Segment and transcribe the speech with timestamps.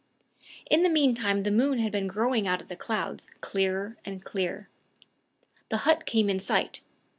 [0.67, 4.23] In the mean time the moon had been growing out of the clouds, clearer and
[4.25, 4.67] clearer.
[5.69, 6.81] The hut came in sight.